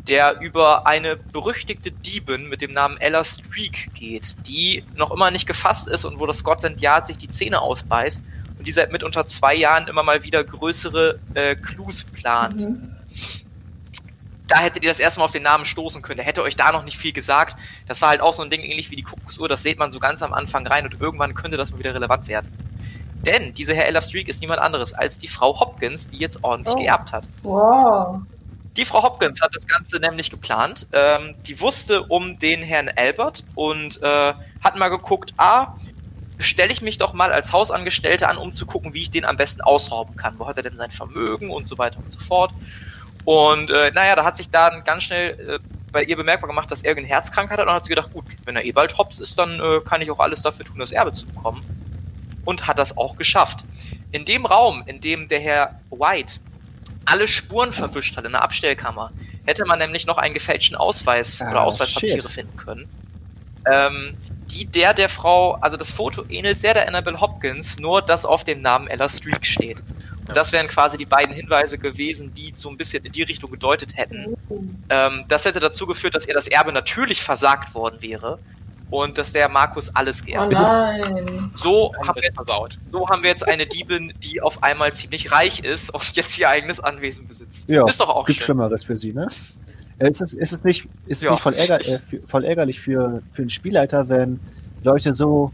der 0.08 0.42
über 0.42 0.86
eine 0.86 1.16
berüchtigte 1.16 1.92
Diebin 1.92 2.50
mit 2.50 2.62
dem 2.62 2.74
Namen 2.74 2.98
Ella 2.98 3.24
Streak 3.24 3.94
geht, 3.94 4.36
die 4.48 4.84
noch 4.96 5.12
immer 5.12 5.32
nicht 5.32 5.48
gefasst 5.48 5.88
ist 5.88 6.06
und 6.06 6.20
wo 6.20 6.26
das 6.26 6.40
Scotland 6.40 6.82
Yard 6.82 7.08
sich 7.08 7.18
die 7.18 7.30
Zähne 7.30 7.62
ausbeißt 7.62 8.24
und 8.58 8.68
die 8.68 8.72
seit 8.72 8.92
mitunter 8.92 9.26
zwei 9.28 9.56
Jahren 9.56 9.88
immer 9.88 10.04
mal 10.04 10.24
wieder 10.24 10.44
größere 10.44 11.20
äh, 11.34 11.56
Clues 11.56 12.04
plant. 12.04 12.68
Mhm 12.68 12.94
da 14.48 14.60
hättet 14.60 14.84
ihr 14.84 14.90
das 14.90 15.00
erste 15.00 15.20
Mal 15.20 15.26
auf 15.26 15.32
den 15.32 15.44
Namen 15.44 15.66
stoßen 15.66 16.02
können. 16.02 16.18
Der 16.18 16.26
hätte 16.26 16.44
euch 16.44 16.56
da 16.56 16.72
noch 16.72 16.84
nicht 16.84 16.98
viel 16.98 17.14
gesagt. 17.14 17.58
Das 17.88 18.02
war 18.02 18.10
halt 18.10 18.22
auch 18.22 18.34
so 18.34 18.44
ein 18.44 18.50
Ding, 18.50 18.62
ähnlich 18.62 18.92
wie 18.92 18.96
die 18.96 19.04
Kuckucksuhr. 19.04 19.48
Das 19.48 19.64
seht 19.64 19.80
man 19.80 19.92
so 19.92 20.00
ganz 20.00 20.22
am 20.22 20.34
Anfang 20.34 20.68
rein 20.68 20.86
und 20.86 21.00
irgendwann 21.00 21.34
könnte 21.34 21.58
das 21.58 21.72
mal 21.72 21.80
wieder 21.80 21.96
relevant 21.96 22.28
werden. 22.28 22.52
Denn 23.26 23.54
diese 23.54 23.74
Herr 23.74 23.88
Ella 23.88 24.02
Streak 24.02 24.28
ist 24.28 24.42
niemand 24.42 24.60
anderes 24.60 24.94
als 24.94 25.18
die 25.18 25.30
Frau 25.30 25.60
Hopkins, 25.60 26.08
die 26.08 26.18
jetzt 26.18 26.44
ordentlich 26.44 26.76
oh. 26.76 26.80
geerbt 26.80 27.12
hat. 27.14 27.28
Wow. 27.42 28.22
Die 28.76 28.86
Frau 28.86 29.04
Hopkins 29.04 29.40
hat 29.42 29.56
das 29.56 29.68
Ganze 29.68 30.00
nämlich 30.00 30.32
geplant. 30.32 30.88
Ähm, 30.94 31.36
die 31.46 31.60
wusste 31.62 32.04
um 32.04 32.40
den 32.40 32.64
Herrn 32.64 32.90
Albert 32.96 33.44
und 33.54 34.02
äh, 34.02 34.34
hat 34.64 34.78
mal 34.78 34.90
geguckt, 34.90 35.34
ah, 35.38 35.76
stelle 36.40 36.74
ich 36.74 36.82
mich 36.82 36.98
doch 36.98 37.14
mal 37.14 37.32
als 37.32 37.54
Hausangestellte 37.54 38.28
an, 38.28 38.38
um 38.38 38.52
zu 38.52 38.66
gucken, 38.66 38.94
wie 38.94 39.04
ich 39.04 39.12
den 39.12 39.26
am 39.26 39.38
besten 39.38 39.62
ausrauben 39.62 40.16
kann. 40.16 40.40
Wo 40.40 40.48
hat 40.48 40.58
er 40.58 40.64
denn 40.64 40.76
sein 40.76 40.92
Vermögen 40.92 41.52
und 41.52 41.68
so 41.68 41.78
weiter 41.78 42.00
und 42.00 42.12
so 42.12 42.20
fort. 42.20 42.52
Und 43.26 43.70
äh, 43.70 43.92
naja, 43.92 44.16
da 44.16 44.26
hat 44.26 44.36
sich 44.36 44.50
dann 44.50 44.84
ganz 44.84 45.04
schnell 45.04 45.40
äh, 45.40 45.60
bei 45.92 46.04
ihr 46.04 46.18
bemerkbar 46.18 46.50
gemacht, 46.50 46.72
dass 46.72 46.82
er 46.82 46.90
irgendeine 46.90 47.16
Herzkrankheit 47.16 47.60
hat 47.60 47.68
und 47.68 47.74
hat 47.74 47.84
sie 47.86 47.90
gedacht, 47.90 48.12
gut, 48.12 48.26
wenn 48.46 48.56
er 48.56 48.66
eh 48.66 48.72
bald 48.72 48.98
hops 48.98 49.20
ist, 49.20 49.38
dann 49.38 49.60
äh, 49.60 49.80
kann 49.86 50.02
ich 50.02 50.10
auch 50.10 50.20
alles 50.20 50.42
dafür 50.42 50.66
tun, 50.66 50.80
das 50.80 50.92
Erbe 50.92 51.14
zu 51.14 51.28
bekommen. 51.28 51.64
Und 52.44 52.68
hat 52.68 52.80
das 52.80 52.98
auch 52.98 53.16
geschafft. 53.16 53.64
In 54.12 54.26
dem 54.26 54.46
Raum, 54.46 54.84
in 54.88 55.00
dem 55.00 55.28
der 55.30 55.40
Herr 55.40 55.80
White 55.92 56.40
alle 57.06 57.28
Spuren 57.28 57.74
verwischt 57.74 58.18
hat 58.18 58.26
in 58.26 58.32
der 58.32 58.44
Abstellkammer, 58.44 59.12
hätte 59.46 59.66
man 59.66 59.80
nämlich 59.80 60.06
noch 60.06 60.18
einen 60.18 60.34
gefälschten 60.34 60.78
Ausweis 60.78 61.42
ah, 61.42 61.52
oder 61.52 61.62
Ausweispapiere 61.64 62.22
shit. 62.22 62.32
finden 62.32 62.58
können. 62.58 62.88
Ähm, 63.72 64.14
die 64.52 64.66
der 64.66 64.94
der 64.94 65.10
Frau, 65.10 65.54
also 65.56 65.78
das 65.78 65.92
Foto 65.92 66.24
ähnelt 66.30 66.60
sehr 66.60 66.74
der 66.74 66.88
Annabelle 66.88 67.20
Hopkins, 67.20 67.80
nur 67.80 68.02
dass 68.02 68.26
auf 68.26 68.44
dem 68.44 68.62
Namen 68.62 68.88
Ella 68.88 69.10
Streak 69.10 69.46
steht. 69.46 69.78
Und 70.28 70.38
das 70.38 70.52
wären 70.52 70.68
quasi 70.68 70.98
die 70.98 71.06
beiden 71.06 71.36
Hinweise 71.36 71.78
gewesen, 71.78 72.34
die 72.34 72.54
so 72.56 72.70
ein 72.70 72.78
bisschen 72.78 73.04
in 73.04 73.12
die 73.12 73.24
Richtung 73.24 73.52
gedeutet 73.52 73.98
hätten. 73.98 74.38
Ähm, 74.90 75.26
das 75.28 75.46
hätte 75.46 75.60
dazu 75.60 75.86
geführt, 75.86 76.16
dass 76.16 76.28
ihr 76.28 76.34
das 76.34 76.48
Erbe 76.48 76.72
natürlich 76.72 77.22
versagt 77.22 77.74
worden 77.74 78.02
wäre 78.02 78.40
und 78.94 79.18
dass 79.18 79.34
der 79.34 79.50
Markus 79.50 79.94
alles 79.96 80.24
geerbt 80.24 80.54
oh 80.56 80.62
nein. 80.62 81.52
So 81.56 81.92
haben, 82.06 82.16
wir 82.16 82.24
jetzt, 82.24 82.40
so 82.92 83.10
haben 83.10 83.24
wir 83.24 83.30
jetzt 83.32 83.48
eine 83.48 83.66
Diebin, 83.66 84.14
die 84.22 84.40
auf 84.40 84.62
einmal 84.62 84.94
ziemlich 84.94 85.32
reich 85.32 85.62
ist 85.62 85.90
und 85.90 86.16
jetzt 86.16 86.38
ihr 86.38 86.48
eigenes 86.48 86.80
Anwesen 86.80 87.28
besitzt. 87.28 87.68
Ja, 87.68 87.88
ist 87.88 88.00
doch 88.00 88.10
auch 88.10 88.28
gibt 88.28 88.40
schön. 88.40 88.46
Schlimmeres 88.46 88.84
für 88.84 88.96
sie, 88.96 89.12
ne? 89.12 89.28
Ist 89.98 90.22
es, 90.22 90.34
ist 90.36 90.52
es 90.52 90.64
nicht, 90.64 90.88
ist 91.08 91.20
es 91.20 91.24
ja. 91.24 91.32
nicht 91.32 91.42
voll, 91.42 91.56
ärger, 91.56 91.84
äh, 91.84 92.00
voll 92.26 92.44
ärgerlich 92.44 92.80
für, 92.80 93.24
für 93.32 93.42
einen 93.42 93.50
Spielleiter, 93.50 94.10
wenn 94.10 94.40
Leute 94.84 95.16
so, 95.16 95.52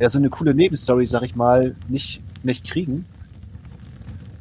ja, 0.00 0.08
so 0.08 0.18
eine 0.18 0.28
coole 0.28 0.52
Nebenstory, 0.52 1.06
sag 1.06 1.22
ich 1.22 1.36
mal, 1.36 1.76
nicht, 1.88 2.20
nicht 2.42 2.68
kriegen? 2.68 3.04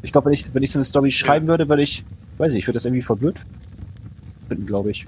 Ich 0.01 0.11
glaube, 0.11 0.25
wenn 0.25 0.33
ich, 0.33 0.51
wenn 0.51 0.63
ich 0.63 0.71
so 0.71 0.79
eine 0.79 0.85
Story 0.85 1.11
schreiben 1.11 1.45
würde, 1.45 1.69
würde 1.69 1.83
ich, 1.83 2.03
weiß 2.39 2.53
ich, 2.53 2.59
ich 2.59 2.67
würde 2.67 2.77
das 2.77 2.85
irgendwie 2.85 3.03
voll 3.03 3.17
blöd 3.17 3.35
finden, 4.47 4.65
glaube 4.65 4.89
ich. 4.89 5.05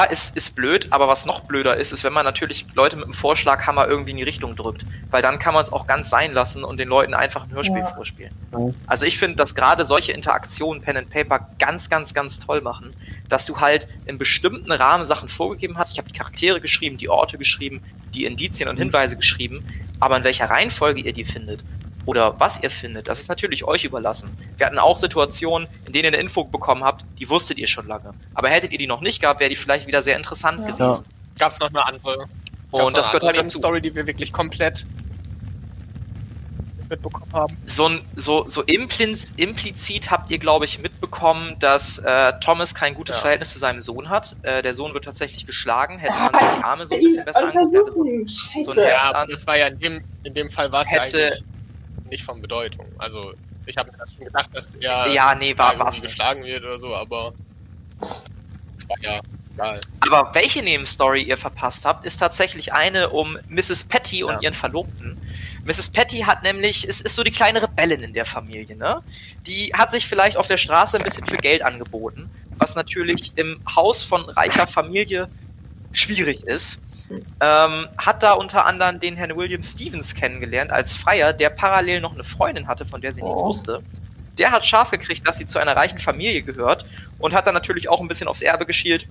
Ja, 0.00 0.06
ist, 0.06 0.34
ist 0.34 0.54
blöd, 0.56 0.86
aber 0.90 1.08
was 1.08 1.26
noch 1.26 1.40
blöder 1.40 1.76
ist, 1.76 1.92
ist, 1.92 2.04
wenn 2.04 2.14
man 2.14 2.24
natürlich 2.24 2.66
Leute 2.74 2.96
mit 2.96 3.04
einem 3.04 3.12
Vorschlaghammer 3.12 3.86
irgendwie 3.86 4.12
in 4.12 4.16
die 4.16 4.22
Richtung 4.22 4.56
drückt. 4.56 4.86
Weil 5.10 5.20
dann 5.20 5.38
kann 5.38 5.52
man 5.52 5.62
es 5.62 5.70
auch 5.70 5.86
ganz 5.86 6.08
sein 6.08 6.32
lassen 6.32 6.64
und 6.64 6.78
den 6.78 6.88
Leuten 6.88 7.12
einfach 7.12 7.44
ein 7.44 7.50
Hörspiel 7.50 7.80
ja. 7.80 7.84
vorspielen. 7.84 8.32
Also 8.86 9.04
ich 9.04 9.18
finde, 9.18 9.36
dass 9.36 9.54
gerade 9.54 9.84
solche 9.84 10.12
Interaktionen 10.12 10.80
Pen 10.80 10.96
and 10.96 11.10
Paper 11.10 11.48
ganz, 11.58 11.90
ganz, 11.90 12.14
ganz 12.14 12.38
toll 12.38 12.62
machen. 12.62 12.94
Dass 13.28 13.44
du 13.44 13.60
halt 13.60 13.88
in 14.06 14.16
bestimmten 14.16 14.72
Rahmen 14.72 15.04
Sachen 15.04 15.28
vorgegeben 15.28 15.76
hast. 15.76 15.92
Ich 15.92 15.98
habe 15.98 16.08
die 16.08 16.16
Charaktere 16.16 16.62
geschrieben, 16.62 16.96
die 16.96 17.10
Orte 17.10 17.36
geschrieben, 17.36 17.82
die 18.14 18.24
Indizien 18.24 18.70
und 18.70 18.76
mhm. 18.76 18.84
Hinweise 18.84 19.16
geschrieben. 19.16 19.62
Aber 20.00 20.16
in 20.16 20.24
welcher 20.24 20.48
Reihenfolge 20.48 21.02
ihr 21.02 21.12
die 21.12 21.26
findet 21.26 21.62
oder 22.10 22.40
was 22.40 22.60
ihr 22.60 22.72
findet, 22.72 23.06
das 23.06 23.20
ist 23.20 23.28
natürlich 23.28 23.62
euch 23.62 23.84
überlassen. 23.84 24.36
Wir 24.56 24.66
hatten 24.66 24.80
auch 24.80 24.96
Situationen, 24.96 25.68
in 25.86 25.92
denen 25.92 26.06
ihr 26.06 26.08
eine 26.08 26.16
Info 26.16 26.42
bekommen 26.42 26.82
habt, 26.82 27.04
die 27.20 27.30
wusstet 27.30 27.58
ihr 27.58 27.68
schon 27.68 27.86
lange. 27.86 28.12
Aber 28.34 28.48
hättet 28.48 28.72
ihr 28.72 28.78
die 28.78 28.88
noch 28.88 29.00
nicht 29.00 29.20
gehabt, 29.20 29.38
wäre 29.38 29.48
die 29.48 29.54
vielleicht 29.54 29.86
wieder 29.86 30.02
sehr 30.02 30.16
interessant 30.16 30.58
ja. 30.58 30.74
gewesen. 30.74 31.04
Gab 31.38 31.52
es 31.52 31.60
noch 31.60 31.68
eine 31.68 31.86
andere? 31.86 32.26
Und 32.72 32.96
das 32.96 33.12
gehört 33.12 33.22
halt 33.22 33.38
dazu. 33.38 33.58
Story, 33.58 33.80
die 33.80 33.94
wir 33.94 34.08
wirklich 34.08 34.32
komplett 34.32 34.84
mitbekommen 36.88 37.32
haben. 37.32 37.56
So, 37.64 37.88
so, 38.16 38.48
so 38.48 38.62
impliz, 38.62 39.32
implizit 39.36 40.10
habt 40.10 40.32
ihr, 40.32 40.38
glaube 40.38 40.64
ich, 40.64 40.80
mitbekommen, 40.80 41.54
dass 41.60 41.98
äh, 41.98 42.32
Thomas 42.40 42.74
kein 42.74 42.94
gutes 42.94 43.14
ja. 43.16 43.22
Verhältnis 43.22 43.52
zu 43.52 43.60
seinem 43.60 43.82
Sohn 43.82 44.08
hat. 44.08 44.34
Äh, 44.42 44.62
der 44.62 44.74
Sohn 44.74 44.94
wird 44.94 45.04
tatsächlich 45.04 45.46
geschlagen. 45.46 46.00
Hätte 46.00 46.18
man 46.18 46.32
seine 46.32 46.64
Arme 46.64 46.88
so 46.88 46.96
ein 46.96 47.02
bisschen 47.02 47.24
besser. 47.24 47.52
So, 47.52 48.64
so 48.64 48.72
ein 48.72 48.78
ja, 48.78 49.24
das 49.26 49.46
war 49.46 49.56
ja 49.56 49.68
in 49.68 49.78
dem, 49.78 50.04
in 50.24 50.34
dem 50.34 50.48
Fall 50.48 50.72
war 50.72 50.82
es 50.82 50.90
ja 50.90 51.02
eigentlich 51.02 51.44
nicht 52.10 52.24
von 52.24 52.40
Bedeutung. 52.42 52.86
Also 52.98 53.34
ich 53.66 53.76
habe 53.76 53.90
mir 53.90 53.98
schon 54.14 54.24
gedacht, 54.24 54.50
dass 54.52 54.74
er 54.74 55.08
ja, 55.08 55.34
nee, 55.34 55.56
war, 55.56 55.74
irgendwie 55.74 56.00
geschlagen 56.02 56.44
wird 56.44 56.64
oder 56.64 56.78
so, 56.78 56.94
aber 56.94 57.32
es 58.76 58.88
war 58.88 58.98
ja 59.00 59.20
egal. 59.54 59.80
Aber 60.00 60.34
welche 60.34 60.62
Nebenstory 60.62 61.22
ihr 61.22 61.36
verpasst 61.36 61.84
habt, 61.84 62.04
ist 62.04 62.18
tatsächlich 62.18 62.72
eine 62.72 63.10
um 63.10 63.38
Mrs. 63.48 63.84
Patty 63.84 64.24
und 64.24 64.34
ja. 64.34 64.40
ihren 64.40 64.54
Verlobten. 64.54 65.16
Mrs. 65.64 65.90
Patty 65.90 66.20
hat 66.20 66.42
nämlich, 66.42 66.88
es 66.88 67.00
ist 67.00 67.14
so 67.14 67.22
die 67.22 67.30
kleine 67.30 67.62
Rebellin 67.62 68.02
in 68.02 68.12
der 68.12 68.24
Familie, 68.24 68.76
ne? 68.76 69.02
Die 69.46 69.72
hat 69.74 69.90
sich 69.90 70.06
vielleicht 70.06 70.36
auf 70.36 70.46
der 70.46 70.56
Straße 70.56 70.96
ein 70.96 71.04
bisschen 71.04 71.26
für 71.26 71.36
Geld 71.36 71.62
angeboten, 71.62 72.30
was 72.56 72.74
natürlich 72.74 73.32
im 73.36 73.60
Haus 73.74 74.02
von 74.02 74.28
reicher 74.30 74.66
Familie 74.66 75.28
schwierig 75.92 76.44
ist 76.44 76.82
ähm, 77.40 77.88
hat 77.98 78.22
da 78.22 78.32
unter 78.32 78.66
anderem 78.66 79.00
den 79.00 79.16
Herrn 79.16 79.36
William 79.36 79.62
Stevens 79.64 80.14
kennengelernt 80.14 80.70
als 80.70 80.94
Freier, 80.94 81.32
der 81.32 81.50
parallel 81.50 82.00
noch 82.00 82.14
eine 82.14 82.24
Freundin 82.24 82.66
hatte, 82.68 82.86
von 82.86 83.00
der 83.00 83.12
sie 83.12 83.22
oh. 83.22 83.26
nichts 83.26 83.42
wusste. 83.42 83.82
Der 84.38 84.52
hat 84.52 84.64
scharf 84.66 84.90
gekriegt, 84.90 85.26
dass 85.26 85.38
sie 85.38 85.46
zu 85.46 85.58
einer 85.58 85.76
reichen 85.76 85.98
Familie 85.98 86.42
gehört 86.42 86.86
und 87.18 87.34
hat 87.34 87.46
dann 87.46 87.54
natürlich 87.54 87.88
auch 87.88 88.00
ein 88.00 88.08
bisschen 88.08 88.28
aufs 88.28 88.40
Erbe 88.42 88.64
geschielt. 88.66 89.06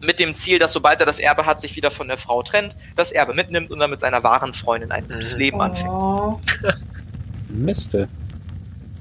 mit 0.00 0.20
dem 0.20 0.36
Ziel, 0.36 0.60
dass 0.60 0.72
sobald 0.72 1.00
er 1.00 1.06
das 1.06 1.18
Erbe 1.18 1.44
hat, 1.44 1.60
sich 1.60 1.74
wieder 1.74 1.90
von 1.90 2.06
der 2.06 2.18
Frau 2.18 2.44
trennt, 2.44 2.76
das 2.94 3.10
Erbe 3.10 3.34
mitnimmt 3.34 3.72
und 3.72 3.80
dann 3.80 3.90
mit 3.90 3.98
seiner 3.98 4.22
wahren 4.22 4.54
Freundin 4.54 4.92
ein 4.92 5.08
gutes 5.08 5.32
Mhm. 5.32 5.38
Leben 5.40 5.60
anfängt. 5.60 5.90
Oh. 5.90 6.40
Miste. 7.48 8.08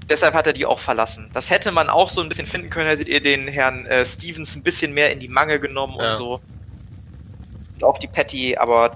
Deshalb 0.09 0.33
hat 0.33 0.47
er 0.47 0.53
die 0.53 0.65
auch 0.65 0.79
verlassen. 0.79 1.29
Das 1.33 1.49
hätte 1.51 1.71
man 1.71 1.89
auch 1.89 2.09
so 2.09 2.21
ein 2.21 2.29
bisschen 2.29 2.47
finden 2.47 2.69
können, 2.71 2.87
hättet 2.89 3.07
ihr 3.09 3.21
den 3.21 3.47
Herrn 3.47 3.85
äh, 3.85 4.05
Stevens 4.05 4.55
ein 4.55 4.63
bisschen 4.63 4.93
mehr 4.93 5.11
in 5.11 5.19
die 5.19 5.27
Mangel 5.27 5.59
genommen 5.59 5.95
Ja. 5.99 6.09
und 6.11 6.15
so. 6.17 6.39
Und 7.77 7.83
auch 7.83 7.97
die 7.97 8.07
Patty, 8.07 8.57
aber 8.57 8.95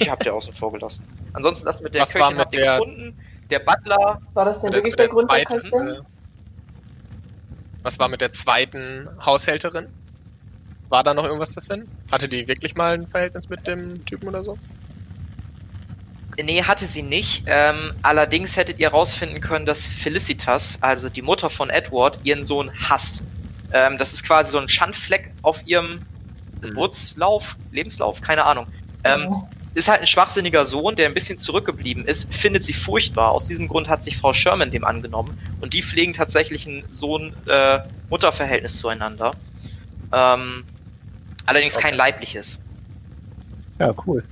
die 0.00 0.10
habt 0.10 0.24
ihr 0.24 0.34
außen 0.34 0.52
vor 0.52 0.72
gelassen. 0.72 1.04
Ansonsten 1.32 1.66
das 1.66 1.80
mit 1.80 1.94
der 1.94 2.02
Was 2.02 2.14
war 2.14 2.22
Köchin 2.30 2.36
mit 2.36 2.44
habt 2.46 2.54
ihr 2.56 2.62
der- 2.62 2.78
gefunden. 2.78 3.18
Der 3.50 3.58
Butler, 3.60 4.20
War 4.34 4.44
das 4.44 4.60
denn 4.60 4.72
wirklich 4.72 4.96
der 4.96 5.06
der 5.06 5.14
Grund, 5.14 5.30
der 5.30 5.46
zweiten, 5.46 5.70
Köchin? 5.70 5.88
äh, 5.88 6.00
was 7.84 7.96
war 8.00 8.08
mit 8.08 8.20
der 8.20 8.32
zweiten 8.32 9.08
Haushälterin? 9.24 9.86
War 10.88 11.04
da 11.04 11.14
noch 11.14 11.22
irgendwas 11.24 11.52
zu 11.52 11.60
finden? 11.60 11.88
Hatte 12.10 12.26
die 12.28 12.48
wirklich 12.48 12.74
mal 12.74 12.94
ein 12.94 13.06
Verhältnis 13.06 13.48
mit 13.48 13.66
dem 13.68 14.04
Typen 14.04 14.28
oder 14.28 14.42
so? 14.42 14.58
nee, 16.42 16.62
hatte 16.62 16.86
sie 16.86 17.02
nicht. 17.02 17.44
Ähm, 17.46 17.92
allerdings 18.02 18.56
hättet 18.56 18.78
ihr 18.78 18.88
rausfinden 18.90 19.40
können, 19.40 19.64
dass 19.64 19.86
Felicitas, 19.92 20.82
also 20.82 21.08
die 21.08 21.22
Mutter 21.22 21.48
von 21.48 21.70
Edward, 21.70 22.18
ihren 22.24 22.44
Sohn 22.44 22.70
hasst. 22.78 23.22
Ähm, 23.72 23.96
das 23.96 24.12
ist 24.12 24.22
quasi 24.24 24.50
so 24.50 24.58
ein 24.58 24.68
Schandfleck 24.68 25.32
auf 25.42 25.66
ihrem 25.66 26.00
Geburtslauf, 26.60 27.56
Lebenslauf, 27.72 28.20
keine 28.20 28.44
Ahnung. 28.44 28.66
Ähm, 29.04 29.26
Oh. 29.28 29.48
ist 29.74 29.88
halt 29.88 30.00
ein 30.00 30.06
schwachsinniger 30.06 30.64
Sohn, 30.64 30.96
der 30.96 31.06
ein 31.06 31.12
bisschen 31.14 31.36
zurückgeblieben 31.38 32.06
ist, 32.06 32.34
findet 32.34 32.64
sie 32.64 32.72
furchtbar. 32.72 33.30
Aus 33.32 33.46
diesem 33.46 33.68
Grund 33.68 33.88
hat 33.88 34.02
sich 34.02 34.16
Frau 34.16 34.32
Sherman 34.32 34.70
dem 34.70 34.84
angenommen 34.84 35.38
und 35.60 35.74
die 35.74 35.82
pflegen 35.82 36.14
tatsächlich 36.14 36.64
ein 36.66 36.82
Sohn-Mutter-Verhältnis 36.90 38.78
zueinander. 38.80 39.32
Ähm, 40.12 40.64
allerdings 41.44 41.74
kein 41.76 41.94
Okay. 41.94 41.96
leibliches. 41.98 42.62
Ja, 43.78 43.94
cool. 44.06 44.24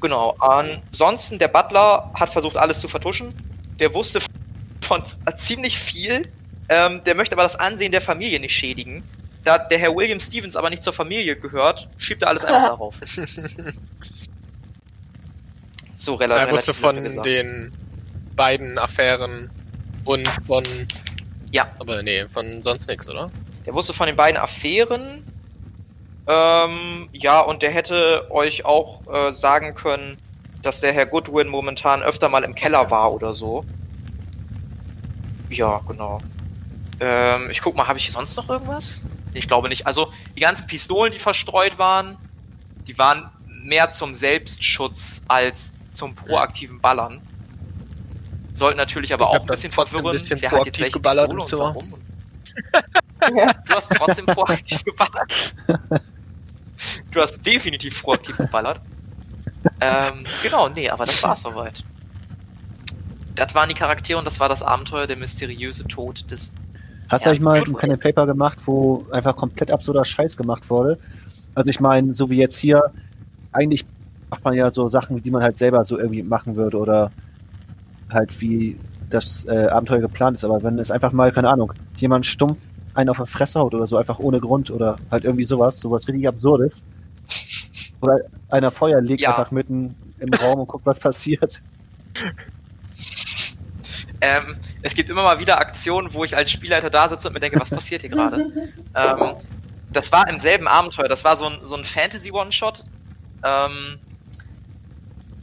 Genau. 0.00 0.36
Ansonsten, 0.38 1.38
der 1.38 1.48
Butler 1.48 2.10
hat 2.14 2.30
versucht, 2.30 2.56
alles 2.56 2.80
zu 2.80 2.88
vertuschen. 2.88 3.34
Der 3.80 3.92
wusste 3.92 4.20
von 4.82 5.02
ziemlich 5.34 5.78
viel. 5.78 6.22
Ähm, 6.68 7.02
der 7.04 7.14
möchte 7.16 7.34
aber 7.34 7.42
das 7.42 7.56
Ansehen 7.56 7.90
der 7.92 8.00
Familie 8.00 8.38
nicht 8.40 8.54
schädigen. 8.54 9.02
Da 9.44 9.58
der 9.58 9.78
Herr 9.78 9.94
William 9.94 10.20
Stevens 10.20 10.56
aber 10.56 10.70
nicht 10.70 10.82
zur 10.82 10.92
Familie 10.92 11.36
gehört, 11.36 11.88
schiebt 11.96 12.22
er 12.22 12.28
alles 12.28 12.44
einfach 12.44 12.68
darauf. 12.68 12.96
So 15.96 16.14
rela 16.14 16.36
Er 16.36 16.50
wusste 16.50 16.68
relativ 16.68 16.80
von 16.80 16.94
simpel 16.94 17.10
gesagt. 17.10 17.26
den 17.26 17.72
beiden 18.36 18.78
Affären 18.78 19.50
und 20.04 20.28
von. 20.46 20.64
Ja. 21.52 21.66
Aber 21.78 22.02
nee, 22.02 22.26
von 22.28 22.62
sonst 22.62 22.88
nichts, 22.88 23.08
oder? 23.08 23.30
Der 23.66 23.74
wusste 23.74 23.92
von 23.92 24.06
den 24.06 24.16
beiden 24.16 24.40
Affären. 24.40 25.24
Ähm, 26.26 27.08
ja, 27.12 27.40
und 27.40 27.62
der 27.62 27.70
hätte 27.70 28.30
euch 28.30 28.64
auch 28.64 29.00
äh, 29.12 29.32
sagen 29.32 29.74
können, 29.74 30.16
dass 30.62 30.80
der 30.80 30.92
Herr 30.92 31.06
Goodwin 31.06 31.48
momentan 31.48 32.02
öfter 32.02 32.28
mal 32.28 32.44
im 32.44 32.54
Keller 32.54 32.90
war 32.90 33.12
oder 33.12 33.34
so. 33.34 33.64
Ja, 35.48 35.80
genau. 35.86 36.20
Ähm, 37.00 37.50
ich 37.50 37.60
guck 37.60 37.76
mal, 37.76 37.88
habe 37.88 37.98
ich 37.98 38.04
hier 38.04 38.12
sonst 38.12 38.36
noch 38.36 38.48
irgendwas? 38.48 39.00
Ich 39.34 39.46
glaube 39.48 39.68
nicht. 39.68 39.86
Also, 39.86 40.12
die 40.36 40.40
ganzen 40.40 40.66
Pistolen, 40.66 41.12
die 41.12 41.18
verstreut 41.18 41.78
waren, 41.78 42.16
die 42.86 42.98
waren 42.98 43.30
mehr 43.46 43.90
zum 43.90 44.14
Selbstschutz 44.14 45.22
als 45.28 45.72
zum 45.92 46.14
proaktiven 46.14 46.80
Ballern. 46.80 47.20
Sollten 48.52 48.78
natürlich 48.78 49.12
aber 49.12 49.26
Ich 49.26 49.30
auch 49.30 49.40
ein 49.42 49.46
bisschen 49.46 49.70
trotzdem 49.70 49.98
ein 49.98 50.02
verwirren. 50.02 50.12
bisschen 50.12 50.42
wer 50.42 50.50
hat 50.50 50.66
jetzt 50.66 50.92
geballert 50.92 51.34
Pistole 51.36 51.62
und? 51.70 51.94
Ja. 53.36 53.52
Du 53.52 53.74
hast 53.74 53.90
trotzdem 53.90 54.24
proaktiv 54.24 54.82
geballert. 54.82 55.54
Du 57.10 57.20
hast 57.20 57.44
definitiv 57.44 58.02
proaktiv 58.02 58.38
geballert. 58.38 58.80
Ähm, 59.78 60.24
genau, 60.42 60.70
nee, 60.70 60.88
aber 60.88 61.04
das 61.04 61.22
war's 61.22 61.42
soweit. 61.42 61.84
Das 63.34 63.54
waren 63.54 63.68
die 63.68 63.74
Charaktere 63.74 64.18
und 64.18 64.24
das 64.24 64.40
war 64.40 64.48
das 64.48 64.62
Abenteuer, 64.62 65.06
der 65.06 65.16
mysteriöse 65.16 65.84
Tod 65.86 66.30
des. 66.30 66.50
Hast 67.10 67.24
Ja, 67.26 67.32
du 67.32 67.34
euch 67.36 67.40
mal 67.40 67.62
ein 67.62 67.74
Pen 67.74 67.92
and 67.92 68.00
Paper 68.02 68.26
gemacht, 68.26 68.58
wo 68.66 69.04
einfach 69.10 69.36
komplett 69.36 69.70
absurder 69.70 70.04
Scheiß 70.04 70.36
gemacht 70.36 70.70
wurde? 70.70 70.98
Also 71.54 71.70
ich 71.70 71.80
meine, 71.80 72.12
so 72.12 72.30
wie 72.30 72.36
jetzt 72.38 72.56
hier, 72.58 72.82
eigentlich 73.52 73.84
macht 74.30 74.44
man 74.44 74.54
ja 74.54 74.70
so 74.70 74.88
Sachen, 74.88 75.22
die 75.22 75.30
man 75.30 75.42
halt 75.42 75.58
selber 75.58 75.82
so 75.84 75.98
irgendwie 75.98 76.22
machen 76.22 76.56
würde 76.56 76.78
oder 76.78 77.10
halt 78.10 78.40
wie 78.40 78.76
das 79.08 79.44
äh, 79.46 79.66
Abenteuer 79.66 80.00
geplant 80.00 80.36
ist. 80.36 80.44
Aber 80.44 80.62
wenn 80.62 80.78
es 80.78 80.90
einfach 80.90 81.12
mal, 81.12 81.32
keine 81.32 81.48
Ahnung, 81.50 81.72
jemand 81.96 82.26
stumpf 82.26 82.58
einen 82.94 83.08
auf 83.10 83.16
der 83.16 83.26
Fresse 83.26 83.58
haut 83.60 83.74
oder 83.74 83.86
so, 83.86 83.96
einfach 83.96 84.18
ohne 84.20 84.40
Grund 84.40 84.70
oder 84.70 84.96
halt 85.10 85.24
irgendwie 85.24 85.44
sowas, 85.44 85.80
sowas 85.80 86.06
richtig 86.06 86.28
Absurdes. 86.28 86.84
Oder 88.00 88.20
einer 88.48 88.70
Feuer 88.70 89.00
legt 89.00 89.20
Ja. 89.22 89.30
einfach 89.30 89.50
mitten 89.50 89.94
im 90.18 90.34
Raum 90.34 90.60
und 90.60 90.68
guckt, 90.68 90.86
was 90.86 91.00
passiert. 91.00 91.60
Ähm, 94.20 94.58
es 94.82 94.94
gibt 94.94 95.08
immer 95.08 95.22
mal 95.22 95.38
wieder 95.38 95.58
Aktionen, 95.58 96.12
wo 96.12 96.24
ich 96.24 96.36
als 96.36 96.50
Spielleiter 96.50 96.90
da 96.90 97.08
sitze 97.08 97.28
und 97.28 97.34
mir 97.34 97.40
denke, 97.40 97.58
was 97.58 97.70
passiert 97.70 98.02
hier 98.02 98.10
gerade? 98.10 98.46
ähm, 98.94 99.36
das 99.92 100.12
war 100.12 100.28
im 100.28 100.38
selben 100.40 100.68
Abenteuer, 100.68 101.08
das 101.08 101.24
war 101.24 101.36
so 101.36 101.46
ein, 101.46 101.58
so 101.62 101.74
ein 101.74 101.84
Fantasy-One-Shot. 101.84 102.84
Ähm, 103.44 103.98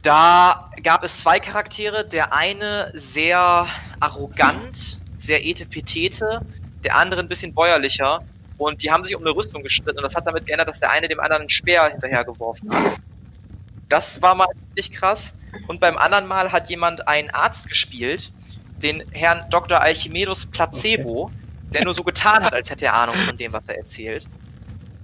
da 0.04 0.70
gab 0.84 1.04
es 1.04 1.20
zwei 1.20 1.40
Charaktere, 1.40 2.08
der 2.08 2.34
eine 2.34 2.92
sehr 2.94 3.68
arrogant, 4.00 5.00
sehr 5.16 5.46
etepetete, 5.46 6.42
der 6.84 6.96
andere 6.96 7.22
ein 7.22 7.28
bisschen 7.28 7.54
bäuerlicher 7.54 8.22
und 8.58 8.84
die 8.84 8.92
haben 8.92 9.04
sich 9.04 9.16
um 9.16 9.24
eine 9.24 9.36
Rüstung 9.36 9.64
gestritten 9.64 9.98
und 9.98 10.04
das 10.04 10.16
hat 10.16 10.26
damit 10.28 10.46
geändert, 10.46 10.70
dass 10.70 10.80
der 10.80 10.92
eine 10.92 11.08
dem 11.08 11.20
anderen 11.20 11.42
einen 11.42 11.50
Speer 11.50 11.90
hinterhergeworfen 11.90 12.70
hat. 12.72 13.00
Das 13.90 14.22
war 14.22 14.36
mal 14.36 14.48
ziemlich 14.68 14.92
krass. 14.92 15.36
Und 15.68 15.80
beim 15.80 15.98
anderen 15.98 16.28
Mal 16.28 16.52
hat 16.52 16.70
jemand 16.70 17.08
einen 17.08 17.30
Arzt 17.30 17.70
gespielt, 17.70 18.32
den 18.82 19.04
Herrn 19.12 19.50
Dr. 19.50 19.82
Alchimedus 19.82 20.46
Placebo, 20.46 21.32
der 21.74 21.84
nur 21.84 21.94
so 21.94 22.04
getan 22.04 22.44
hat, 22.44 22.54
als 22.54 22.70
hätte 22.70 22.86
er 22.86 22.94
Ahnung 22.94 23.16
von 23.16 23.38
dem, 23.38 23.54
was 23.54 23.64
er 23.68 23.78
erzählt. 23.78 24.28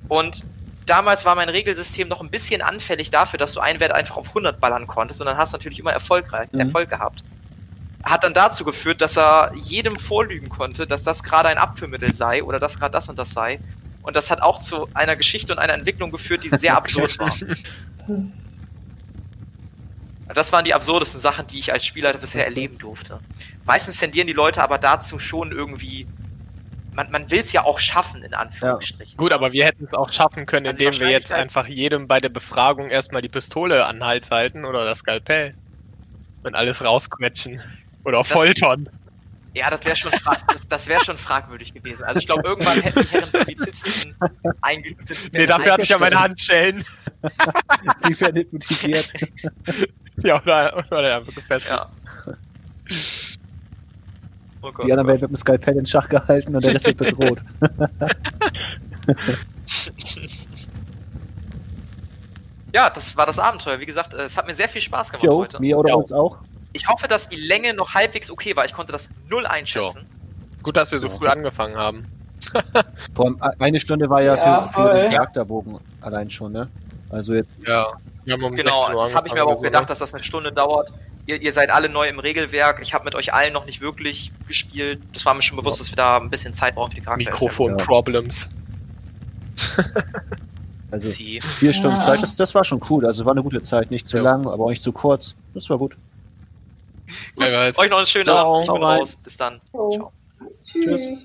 Und 0.08 0.46
damals 0.86 1.26
war 1.26 1.36
mein 1.36 1.50
Regelsystem 1.50 2.08
noch 2.08 2.22
ein 2.22 2.30
bisschen 2.30 2.62
anfällig 2.62 3.10
dafür, 3.12 3.40
dass 3.40 3.54
du 3.54 3.60
einen 3.60 3.80
Wert 3.80 3.92
einfach 3.92 4.18
auf 4.18 4.30
100 4.30 4.60
ballern 4.60 4.88
konntest 4.88 5.22
und 5.22 5.28
dann 5.28 5.38
hast 5.38 5.54
du 5.54 5.58
natürlich 5.58 5.80
immer 5.80 5.92
erfolgreich, 5.94 6.50
Mhm. 6.52 6.60
Erfolg 6.62 6.90
gehabt. 6.90 7.24
Hat 8.04 8.24
dann 8.24 8.34
dazu 8.34 8.66
geführt, 8.66 9.02
dass 9.02 9.18
er 9.18 9.52
jedem 9.56 9.98
vorlügen 9.98 10.50
konnte, 10.50 10.86
dass 10.86 11.04
das 11.04 11.24
gerade 11.24 11.50
ein 11.50 11.58
Abführmittel 11.58 12.14
sei 12.14 12.44
oder 12.44 12.60
dass 12.60 12.78
gerade 12.80 12.92
das 12.92 13.08
und 13.08 13.18
das 13.18 13.32
sei. 13.34 13.60
Und 14.02 14.18
das 14.18 14.30
hat 14.30 14.42
auch 14.42 14.60
zu 14.60 14.90
einer 14.94 15.16
Geschichte 15.16 15.54
und 15.54 15.60
einer 15.60 15.74
Entwicklung 15.74 16.12
geführt, 16.12 16.44
die 16.44 16.50
sehr 16.50 16.76
absurd 16.78 17.18
war. 17.20 17.34
Das 20.34 20.52
waren 20.52 20.64
die 20.66 20.74
absurdesten 20.74 21.20
Sachen, 21.20 21.48
die 21.48 21.60
ich 21.60 21.74
als 21.74 21.86
Spielleiter 21.86 22.18
bisher 22.18 22.46
erleben 22.46 22.78
durfte. 22.78 23.20
Meistens 23.66 24.00
tendieren 24.00 24.28
die 24.28 24.34
Leute 24.34 24.64
aber 24.64 24.78
dazu 24.78 25.20
schon 25.20 25.52
irgendwie. 25.52 26.08
Man, 26.94 27.10
man 27.12 27.32
will 27.32 27.40
es 27.40 27.52
ja 27.52 27.64
auch 27.66 27.80
schaffen, 27.80 28.24
in 28.24 28.34
Anführungsstrichen. 28.36 29.18
Gut, 29.18 29.32
aber 29.32 29.52
wir 29.52 29.66
hätten 29.66 29.84
es 29.84 29.94
auch 29.94 30.12
schaffen 30.14 30.46
können, 30.46 30.68
Also 30.68 30.78
indem 30.78 31.00
wir 31.00 31.10
jetzt 31.10 31.32
Wahrscheinlichkeit- 31.32 31.42
einfach 31.42 31.68
jedem 31.68 32.08
bei 32.08 32.20
der 32.20 32.30
Befragung 32.30 32.90
erstmal 32.90 33.24
die 33.24 33.30
Pistole 33.30 33.86
an 33.86 33.98
den 33.98 34.06
Hals 34.06 34.30
halten 34.30 34.64
oder 34.64 34.86
das 34.86 35.00
Skalpell. 35.00 35.54
Und 36.44 36.54
alles 36.56 36.84
rausquetschen. 36.84 37.62
Oder 38.06 38.24
foltern. 38.24 38.88
Ja, 39.56 39.70
das 39.70 39.86
wäre 39.86 39.96
schon, 39.96 40.12
das, 40.48 40.68
das 40.68 40.88
wär 40.88 41.04
schon 41.04 41.18
fragwürdig 41.18 41.74
gewesen. 41.74 42.04
Also 42.06 42.20
ich 42.20 42.26
glaube, 42.26 42.48
irgendwann 42.48 42.82
hätten 42.82 43.02
die 43.02 43.08
Herren 43.10 43.32
Polizisten 43.32 44.16
eingeübt. 44.62 45.14
Nee, 45.32 45.46
dafür 45.46 45.74
hatte 45.74 45.84
ich 45.84 45.90
ja 45.90 46.00
meine. 46.00 46.20
Handschellen. 46.20 46.84
Die 48.08 48.20
werden 48.20 48.36
hypnotisiert. 48.38 49.14
ja, 50.18 50.42
oder, 50.42 50.86
oder 50.90 51.18
einfach 51.18 51.36
gefesselt. 51.36 51.80
Ja. 51.80 51.90
Oh 54.62 54.72
Gott, 54.72 54.86
Die 54.86 54.92
anderen 54.92 55.08
oh 55.08 55.12
werden 55.12 55.22
mit 55.22 55.32
dem 55.32 55.36
Skalpell 55.36 55.78
in 55.78 55.86
Schach 55.86 56.10
gehalten 56.10 56.56
und 56.56 56.64
der 56.66 56.74
Rest 56.74 56.86
wird 56.88 56.98
bedroht. 56.98 57.44
Ja, 62.74 62.90
das 62.90 63.16
war 63.16 63.28
das 63.28 63.38
Abenteuer. 63.38 63.80
Wie 63.80 63.86
gesagt, 63.86 64.14
äh, 64.16 64.24
es 64.24 64.36
hat 64.36 64.48
mir 64.48 64.56
sehr 64.56 64.68
viel 64.68 64.82
Spaß 64.82 65.12
gemacht 65.12 65.24
Jo, 65.24 65.38
heute. 65.38 65.60
mir 65.60 65.78
oder 65.78 65.90
Ja. 65.90 65.96
uns 65.96 66.12
auch. 66.12 66.40
Ich 66.74 66.88
hoffe, 66.88 67.08
dass 67.08 67.30
die 67.30 67.36
Länge 67.38 67.74
noch 67.74 67.94
halbwegs 67.94 68.30
okay 68.32 68.56
war. 68.56 68.66
Ich 68.66 68.74
konnte 68.74 68.92
das 68.92 69.10
null 69.30 69.46
einschätzen. 69.46 70.06
Gut, 70.64 70.76
dass 70.78 70.92
wir 70.92 71.00
so 71.00 71.08
Ja. 71.08 71.14
früh 71.14 71.28
angefangen 71.28 71.76
haben. 71.78 72.06
Vor 73.16 73.26
allem 73.26 73.38
e- 73.42 73.64
eine 73.64 73.80
Stunde 73.80 74.10
war 74.10 74.22
ja, 74.22 74.36
Ja, 74.36 74.68
für, 74.68 74.82
für 74.84 74.94
den. 74.94 75.12
Charakterbogen 75.12 75.78
allein 76.02 76.30
schon, 76.30 76.52
ne? 76.52 76.68
Also 77.10 77.34
jetzt, 77.34 77.58
Ja. 77.66 77.88
Wir 78.26 78.34
haben 78.34 78.44
um 78.44 78.56
Genau, 78.56 78.80
16 78.82 78.96
Uhr 78.96 79.02
das 79.04 79.16
habe 79.16 79.28
ich 79.28 79.34
mir 79.34 79.42
aber 79.42 79.52
auch 79.52 79.62
gedacht, 79.62 79.90
dass 79.90 80.00
das 80.00 80.14
eine 80.14 80.24
Stunde 80.24 80.52
dauert. 80.52 80.92
Ihr, 81.26 81.42
ihr 81.42 81.52
seid 81.54 81.70
alle 81.72 81.90
neu 81.90 82.08
im 82.08 82.20
Regelwerk. 82.20 82.80
Ich 82.82 82.94
habe 82.94 83.04
mit 83.06 83.16
euch 83.16 83.34
allen 83.34 83.54
noch 83.54 83.66
nicht 83.66 83.82
wirklich 83.82 84.32
gespielt. 84.48 85.02
Das 85.14 85.26
war 85.26 85.34
mir 85.34 85.42
schon 85.42 85.58
bewusst, 85.58 85.80
dass 85.80 85.92
wir 85.92 85.96
da 85.96 86.18
ein 86.18 86.30
bisschen 86.30 86.54
Zeit 86.54 86.76
brauchen 86.76 86.90
für 86.92 86.96
die 86.96 87.02
so. 87.02 87.06
Charaktere. 87.06 87.32
Mikrofon-Problems. 87.32 88.50
also 90.92 91.10
vier 91.10 91.74
Stunden 91.74 91.98
Ja. 91.98 92.04
Zeit, 92.04 92.22
das, 92.22 92.36
das 92.36 92.54
war 92.56 92.64
schon 92.64 92.82
cool. 92.90 93.06
Also 93.06 93.26
war 93.26 93.34
eine 93.34 93.44
gute 93.44 93.62
Zeit. 93.62 93.92
Nicht 93.92 94.08
zu 94.08 94.18
Ja. 94.18 94.24
lang, 94.24 94.48
aber 94.48 94.66
auch 94.66 94.70
nicht 94.70 94.82
zu 94.82 94.92
kurz. 94.92 95.36
Das 95.54 95.70
war 95.70 95.78
gut. 95.78 95.96
Weiß. 97.36 97.80
Euch 97.80 97.90
noch 97.90 97.98
einen 97.98 98.08
schönen 98.08 98.26
Ciao. 98.26 98.56
Abend. 98.56 98.68
Ich 98.68 98.74
bin 98.74 98.84
rein. 98.84 99.00
raus. 99.00 99.16
Bis 99.24 99.38
dann. 99.38 99.62
Ciao. 99.72 100.12
Tschüss. 100.66 101.08
Tschüss. 101.08 101.20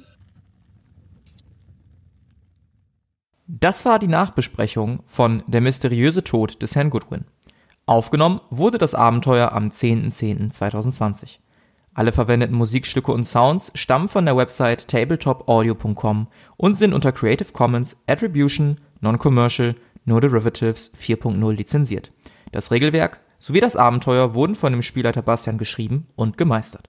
Das 3.47 3.85
war 3.87 3.99
die 3.99 4.09
Nachbesprechung 4.09 5.02
von 5.07 5.42
Der 5.47 5.62
mysteriöse 5.62 6.23
Tod 6.23 6.61
des 6.61 6.76
Herrn 6.76 6.90
Goodwin. 6.90 7.25
Aufgenommen 7.87 8.42
wurde 8.50 8.76
das 8.76 8.95
Abenteuer 8.95 9.52
am 9.52 9.68
10.10.2020. 9.71 11.38
Alle 11.95 12.12
verwendeten 12.12 12.54
Musikstücke 12.54 13.11
und 13.11 13.25
Sounds 13.25 13.73
stammen 13.75 14.09
von 14.11 14.26
der 14.26 14.37
Website 14.37 14.87
tabletopaudio.com 14.88 16.28
und 16.59 16.75
sind 16.75 16.92
unter 16.92 17.11
Creative 17.11 17.50
Commons 17.52 17.97
Attribution 18.07 18.80
Non-Commercial 19.00 19.75
No 20.04 20.21
Derivatives 20.21 20.92
4.0 20.95 21.52
lizenziert. 21.52 22.11
Das 22.52 22.71
Regelwerk 22.71 23.21
sowie 23.38 23.61
das 23.61 23.76
Abenteuer 23.76 24.35
wurden 24.35 24.54
von 24.54 24.73
dem 24.73 24.83
Spielleiter 24.83 25.23
Bastian 25.23 25.59
geschrieben 25.59 26.09
und 26.16 26.38
gemeistert 26.38 26.87